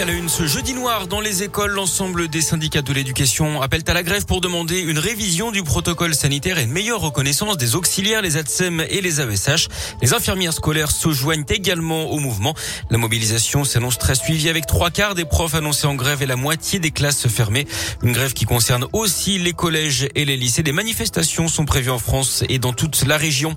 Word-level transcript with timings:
A 0.00 0.04
la 0.04 0.12
une 0.12 0.28
ce 0.28 0.46
jeudi 0.46 0.74
noir 0.74 1.08
dans 1.08 1.20
les 1.20 1.42
écoles. 1.42 1.72
L'ensemble 1.72 2.28
des 2.28 2.40
syndicats 2.40 2.82
de 2.82 2.92
l'éducation 2.92 3.60
appellent 3.62 3.82
à 3.88 3.94
la 3.94 4.04
grève 4.04 4.26
pour 4.26 4.40
demander 4.40 4.78
une 4.78 4.98
révision 4.98 5.50
du 5.50 5.64
protocole 5.64 6.14
sanitaire 6.14 6.58
et 6.58 6.62
une 6.62 6.70
meilleure 6.70 7.00
reconnaissance 7.00 7.56
des 7.56 7.74
auxiliaires, 7.74 8.22
les 8.22 8.36
ATSEM 8.36 8.84
et 8.88 9.00
les 9.00 9.20
AESH. 9.20 9.66
Les 10.00 10.14
infirmières 10.14 10.52
scolaires 10.52 10.92
se 10.92 11.10
joignent 11.10 11.44
également 11.48 12.12
au 12.12 12.20
mouvement. 12.20 12.54
La 12.90 12.98
mobilisation 12.98 13.64
s'annonce 13.64 13.98
très 13.98 14.14
suivie 14.14 14.48
avec 14.48 14.66
trois 14.66 14.90
quarts 14.90 15.16
des 15.16 15.24
profs 15.24 15.56
annoncés 15.56 15.88
en 15.88 15.96
grève 15.96 16.22
et 16.22 16.26
la 16.26 16.36
moitié 16.36 16.78
des 16.78 16.92
classes 16.92 17.26
fermées. 17.26 17.66
Une 18.04 18.12
grève 18.12 18.34
qui 18.34 18.44
concerne 18.44 18.86
aussi 18.92 19.38
les 19.38 19.52
collèges 19.52 20.08
et 20.14 20.24
les 20.24 20.36
lycées. 20.36 20.62
Des 20.62 20.70
manifestations 20.70 21.48
sont 21.48 21.64
prévues 21.64 21.90
en 21.90 21.98
France 21.98 22.44
et 22.48 22.60
dans 22.60 22.72
toute 22.72 23.04
la 23.04 23.16
région. 23.16 23.56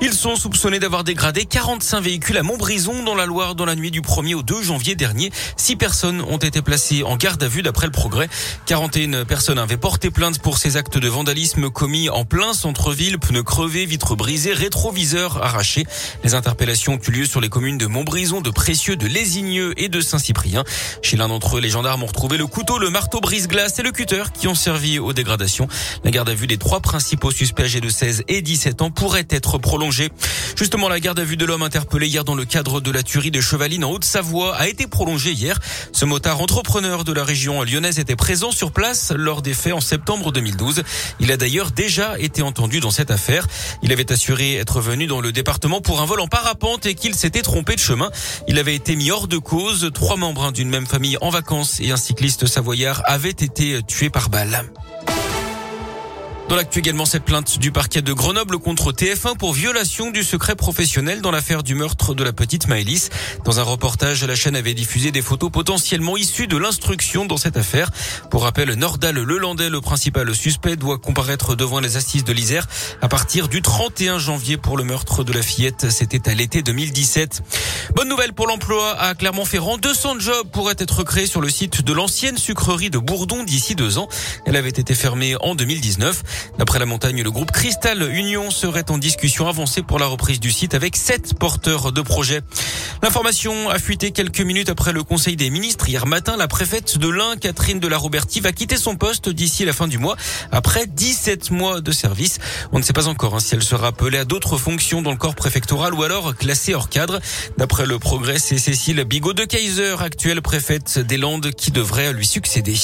Ils 0.00 0.14
sont 0.14 0.36
soupçonnés 0.36 0.78
d'avoir 0.78 1.04
dégradé 1.04 1.44
45 1.44 2.00
véhicules 2.00 2.38
à 2.38 2.42
Montbrison 2.42 3.02
dans 3.02 3.14
la 3.14 3.26
Loire 3.26 3.54
dans 3.54 3.66
la 3.66 3.74
nuit 3.74 3.90
du 3.90 4.00
1er 4.00 4.34
au 4.34 4.42
2 4.42 4.62
janvier 4.62 4.94
dernier. 4.94 5.30
Personnes 5.76 6.20
ont 6.22 6.38
été 6.38 6.62
placées 6.62 7.02
en 7.02 7.16
garde 7.16 7.42
à 7.42 7.48
vue 7.48 7.62
d'après 7.62 7.86
le 7.86 7.92
progrès. 7.92 8.28
41 8.66 9.24
personnes 9.24 9.58
avaient 9.58 9.76
porté 9.76 10.10
plainte 10.10 10.38
pour 10.38 10.58
ces 10.58 10.76
actes 10.76 10.98
de 10.98 11.08
vandalisme 11.08 11.70
commis 11.70 12.08
en 12.08 12.24
plein 12.24 12.54
centre-ville, 12.54 13.18
pneus 13.18 13.42
crevés, 13.42 13.86
vitres 13.86 14.16
brisées, 14.16 14.52
rétroviseurs 14.52 15.42
arrachés. 15.42 15.86
Les 16.22 16.34
interpellations 16.34 16.94
ont 16.94 17.00
eu 17.08 17.10
lieu 17.10 17.26
sur 17.26 17.40
les 17.40 17.48
communes 17.48 17.78
de 17.78 17.86
Montbrison, 17.86 18.40
de 18.40 18.50
Précieux, 18.50 18.96
de 18.96 19.06
Lésigneux 19.06 19.74
et 19.76 19.88
de 19.88 20.00
Saint-Cyprien. 20.00 20.64
Chez 21.02 21.16
l'un 21.16 21.28
d'entre 21.28 21.58
eux, 21.58 21.60
les 21.60 21.70
gendarmes 21.70 22.02
ont 22.02 22.06
retrouvé 22.06 22.36
le 22.36 22.46
couteau, 22.46 22.78
le 22.78 22.90
marteau 22.90 23.20
brise-glace 23.20 23.78
et 23.78 23.82
le 23.82 23.92
cutter 23.92 24.24
qui 24.32 24.48
ont 24.48 24.54
servi 24.54 24.98
aux 24.98 25.12
dégradations. 25.12 25.68
La 26.04 26.10
garde 26.10 26.28
à 26.28 26.34
vue 26.34 26.46
des 26.46 26.58
trois 26.58 26.80
principaux 26.80 27.30
suspects 27.30 27.64
âgés 27.64 27.80
de 27.80 27.88
16 27.88 28.24
et 28.28 28.42
17 28.42 28.82
ans 28.82 28.90
pourrait 28.90 29.26
être 29.30 29.58
prolongée. 29.58 30.10
Justement, 30.56 30.88
la 30.88 31.00
garde 31.00 31.18
à 31.18 31.24
vue 31.24 31.36
de 31.36 31.44
l'homme 31.44 31.62
interpellé 31.62 32.06
hier 32.06 32.24
dans 32.24 32.34
le 32.34 32.44
cadre 32.44 32.80
de 32.80 32.90
la 32.90 33.02
tuerie 33.02 33.30
de 33.30 33.40
Chevaline 33.40 33.84
en 33.84 33.90
Haute-Savoie 33.90 34.56
a 34.56 34.68
été 34.68 34.86
prolongée 34.86 35.32
hier. 35.32 35.53
Ce 35.92 36.04
motard 36.04 36.40
entrepreneur 36.40 37.04
de 37.04 37.12
la 37.12 37.24
région 37.24 37.62
lyonnaise 37.62 37.98
était 37.98 38.16
présent 38.16 38.50
sur 38.50 38.72
place 38.72 39.12
lors 39.16 39.42
des 39.42 39.54
faits 39.54 39.72
en 39.72 39.80
septembre 39.80 40.32
2012. 40.32 40.82
Il 41.20 41.32
a 41.32 41.36
d'ailleurs 41.36 41.70
déjà 41.70 42.18
été 42.18 42.42
entendu 42.42 42.80
dans 42.80 42.90
cette 42.90 43.10
affaire. 43.10 43.46
Il 43.82 43.92
avait 43.92 44.12
assuré 44.12 44.56
être 44.56 44.80
venu 44.80 45.06
dans 45.06 45.20
le 45.20 45.32
département 45.32 45.80
pour 45.80 46.00
un 46.00 46.06
vol 46.06 46.20
en 46.20 46.28
parapente 46.28 46.86
et 46.86 46.94
qu'il 46.94 47.14
s'était 47.14 47.42
trompé 47.42 47.74
de 47.74 47.80
chemin. 47.80 48.10
Il 48.48 48.58
avait 48.58 48.74
été 48.74 48.96
mis 48.96 49.10
hors 49.10 49.28
de 49.28 49.38
cause. 49.38 49.90
Trois 49.94 50.16
membres 50.16 50.52
d'une 50.52 50.68
même 50.68 50.86
famille 50.86 51.16
en 51.20 51.30
vacances 51.30 51.80
et 51.80 51.90
un 51.90 51.96
cycliste 51.96 52.46
savoyard 52.46 53.02
avaient 53.04 53.30
été 53.30 53.80
tués 53.86 54.10
par 54.10 54.28
balle. 54.28 54.64
Dans 56.54 56.58
l'actu 56.58 56.78
également, 56.78 57.04
cette 57.04 57.24
plainte 57.24 57.58
du 57.58 57.72
parquet 57.72 58.00
de 58.00 58.12
Grenoble 58.12 58.60
contre 58.60 58.92
TF1 58.92 59.36
pour 59.36 59.52
violation 59.52 60.12
du 60.12 60.22
secret 60.22 60.54
professionnel 60.54 61.20
dans 61.20 61.32
l'affaire 61.32 61.64
du 61.64 61.74
meurtre 61.74 62.14
de 62.14 62.22
la 62.22 62.32
petite 62.32 62.68
Maëlys. 62.68 63.10
Dans 63.44 63.58
un 63.58 63.64
reportage, 63.64 64.22
la 64.22 64.36
chaîne 64.36 64.54
avait 64.54 64.72
diffusé 64.72 65.10
des 65.10 65.20
photos 65.20 65.50
potentiellement 65.50 66.16
issues 66.16 66.46
de 66.46 66.56
l'instruction 66.56 67.24
dans 67.24 67.38
cette 67.38 67.56
affaire. 67.56 67.90
Pour 68.30 68.44
rappel, 68.44 68.72
Nordal 68.74 69.16
Lelandais, 69.16 69.68
le 69.68 69.80
principal 69.80 70.32
suspect, 70.32 70.76
doit 70.76 70.98
comparaître 70.98 71.56
devant 71.56 71.80
les 71.80 71.96
assises 71.96 72.22
de 72.22 72.32
l'Isère 72.32 72.68
à 73.02 73.08
partir 73.08 73.48
du 73.48 73.60
31 73.60 74.20
janvier 74.20 74.56
pour 74.56 74.76
le 74.76 74.84
meurtre 74.84 75.24
de 75.24 75.32
la 75.32 75.42
fillette. 75.42 75.90
C'était 75.90 76.30
à 76.30 76.34
l'été 76.34 76.62
2017. 76.62 77.42
Bonne 77.96 78.08
nouvelle 78.08 78.32
pour 78.32 78.46
l'emploi 78.46 78.96
à 79.00 79.16
Clermont-Ferrand. 79.16 79.76
200 79.78 80.20
jobs 80.20 80.48
pourraient 80.52 80.76
être 80.78 81.02
créés 81.02 81.26
sur 81.26 81.40
le 81.40 81.48
site 81.48 81.82
de 81.82 81.92
l'ancienne 81.92 82.38
sucrerie 82.38 82.90
de 82.90 82.98
Bourdon 82.98 83.42
d'ici 83.42 83.74
deux 83.74 83.98
ans. 83.98 84.08
Elle 84.46 84.54
avait 84.54 84.68
été 84.68 84.94
fermée 84.94 85.34
en 85.40 85.56
2019. 85.56 86.22
D'après 86.58 86.78
la 86.78 86.86
montagne, 86.86 87.22
le 87.22 87.30
groupe 87.30 87.50
Cristal 87.50 88.02
Union 88.14 88.50
serait 88.50 88.90
en 88.90 88.98
discussion 88.98 89.48
avancée 89.48 89.82
pour 89.82 89.98
la 89.98 90.06
reprise 90.06 90.40
du 90.40 90.50
site 90.50 90.74
avec 90.74 90.96
sept 90.96 91.34
porteurs 91.34 91.92
de 91.92 92.02
projets. 92.02 92.40
L'information 93.02 93.68
a 93.68 93.78
fuité 93.78 94.12
quelques 94.12 94.40
minutes 94.40 94.68
après 94.68 94.92
le 94.92 95.02
Conseil 95.02 95.36
des 95.36 95.50
ministres. 95.50 95.88
Hier 95.88 96.06
matin, 96.06 96.36
la 96.36 96.48
préfète 96.48 96.98
de 96.98 97.08
l'Ain, 97.08 97.36
Catherine 97.36 97.80
de 97.80 97.88
la 97.88 97.98
Robertie, 97.98 98.40
va 98.40 98.52
quitter 98.52 98.76
son 98.76 98.96
poste 98.96 99.28
d'ici 99.28 99.64
la 99.64 99.72
fin 99.72 99.88
du 99.88 99.98
mois 99.98 100.16
après 100.52 100.86
17 100.86 101.50
mois 101.50 101.80
de 101.80 101.92
service. 101.92 102.38
On 102.72 102.78
ne 102.78 102.84
sait 102.84 102.92
pas 102.92 103.08
encore 103.08 103.34
hein, 103.34 103.40
si 103.40 103.54
elle 103.54 103.62
sera 103.62 103.88
appelée 103.88 104.18
à 104.18 104.24
d'autres 104.24 104.56
fonctions 104.56 105.02
dans 105.02 105.10
le 105.10 105.16
corps 105.16 105.34
préfectoral 105.34 105.94
ou 105.94 106.02
alors 106.02 106.34
classée 106.36 106.74
hors 106.74 106.88
cadre. 106.88 107.20
D'après 107.58 107.86
le 107.86 107.98
progrès, 107.98 108.38
c'est 108.38 108.58
Cécile 108.58 109.04
Bigot 109.04 109.32
de 109.32 109.44
Kaiser, 109.44 109.96
actuelle 110.00 110.42
préfète 110.42 110.98
des 110.98 111.16
Landes, 111.16 111.50
qui 111.52 111.70
devrait 111.70 112.12
lui 112.12 112.26
succéder. 112.26 112.76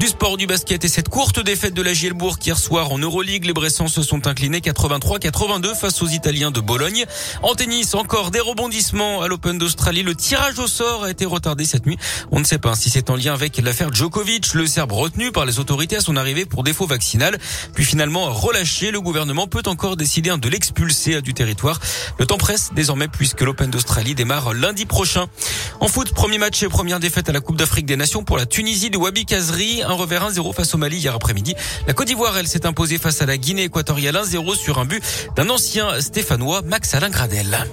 Du 0.00 0.06
sport, 0.06 0.36
du 0.36 0.46
basket 0.46 0.84
et 0.84 0.88
cette 0.88 1.08
courte 1.08 1.40
défaite 1.40 1.74
de 1.74 1.82
la 1.82 1.92
Gielbourg 1.92 2.38
hier 2.46 2.56
soir 2.56 2.92
en 2.92 2.98
Euroleague, 2.98 3.44
les 3.44 3.52
Bressans 3.52 3.88
se 3.88 4.00
sont 4.00 4.28
inclinés 4.28 4.60
83-82 4.60 5.74
face 5.74 6.00
aux 6.02 6.06
Italiens 6.06 6.52
de 6.52 6.60
Bologne. 6.60 7.04
En 7.42 7.56
tennis, 7.56 7.96
encore 7.96 8.30
des 8.30 8.38
rebondissements 8.38 9.22
à 9.22 9.26
l'Open 9.26 9.58
d'Australie. 9.58 10.04
Le 10.04 10.14
tirage 10.14 10.60
au 10.60 10.68
sort 10.68 11.02
a 11.02 11.10
été 11.10 11.24
retardé 11.24 11.64
cette 11.64 11.84
nuit. 11.84 11.98
On 12.30 12.38
ne 12.38 12.44
sait 12.44 12.58
pas 12.60 12.76
si 12.76 12.90
c'est 12.90 13.10
en 13.10 13.16
lien 13.16 13.34
avec 13.34 13.56
l'affaire 13.58 13.92
Djokovic, 13.92 14.54
le 14.54 14.68
Serbe 14.68 14.92
retenu 14.92 15.32
par 15.32 15.44
les 15.46 15.58
autorités 15.58 15.96
à 15.96 16.00
son 16.00 16.16
arrivée 16.16 16.44
pour 16.44 16.62
défaut 16.62 16.86
vaccinal, 16.86 17.36
puis 17.74 17.84
finalement 17.84 18.32
relâché. 18.32 18.92
Le 18.92 19.00
gouvernement 19.00 19.48
peut 19.48 19.64
encore 19.66 19.96
décider 19.96 20.30
de 20.30 20.48
l'expulser 20.48 21.22
du 21.22 21.34
territoire. 21.34 21.80
Le 22.20 22.26
temps 22.26 22.38
presse 22.38 22.70
désormais 22.72 23.08
puisque 23.08 23.40
l'Open 23.40 23.68
d'Australie 23.68 24.14
démarre 24.14 24.54
lundi 24.54 24.86
prochain. 24.86 25.26
En 25.80 25.88
foot, 25.88 26.12
premier 26.12 26.38
match 26.38 26.62
et 26.62 26.68
première 26.68 27.00
défaite 27.00 27.28
à 27.28 27.32
la 27.32 27.40
Coupe 27.40 27.56
d'Afrique 27.56 27.86
des 27.86 27.96
Nations 27.96 28.22
pour 28.22 28.36
la 28.36 28.46
Tunisie 28.46 28.90
de 28.90 28.96
Wabi 28.96 29.26
Kazri 29.26 29.82
un 29.88 29.94
revers 29.94 30.30
1-0 30.30 30.54
face 30.54 30.74
au 30.74 30.78
Mali 30.78 30.98
hier 30.98 31.14
après-midi. 31.14 31.54
La 31.86 31.94
Côte 31.94 32.06
d'Ivoire, 32.06 32.36
elle 32.38 32.46
s'est 32.46 32.66
imposée 32.66 32.98
face 32.98 33.22
à 33.22 33.26
la 33.26 33.36
Guinée 33.36 33.64
équatoriale 33.64 34.16
1-0 34.16 34.56
sur 34.56 34.78
un 34.78 34.84
but 34.84 35.02
d'un 35.36 35.48
ancien 35.48 36.00
stéphanois, 36.00 36.62
Max 36.62 36.94
Alain 36.94 37.10
Gradel. 37.10 37.66